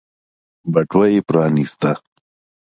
[0.73, 1.91] بټوه يې پرانيسته.